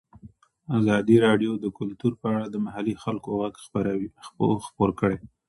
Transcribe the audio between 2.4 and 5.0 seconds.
د محلي خلکو غږ خپور